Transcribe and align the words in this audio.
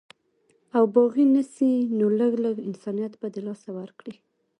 او 0.75 0.83
باغي 0.95 1.25
نسي 1.35 1.71
نو 1.97 2.05
لږ، 2.19 2.33
لږ 2.45 2.55
انسانيت 2.69 3.13
به 3.19 3.27
د 3.35 3.37
لاسه 3.47 3.69
ورکړي 3.79 4.15